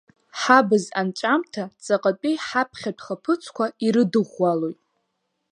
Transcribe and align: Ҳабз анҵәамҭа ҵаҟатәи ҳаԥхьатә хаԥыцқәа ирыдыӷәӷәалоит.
Ҳабз 0.39 0.83
анҵәамҭа 0.99 1.63
ҵаҟатәи 1.85 2.35
ҳаԥхьатә 2.47 3.01
хаԥыцқәа 3.05 3.65
ирыдыӷәӷәалоит. 3.85 4.79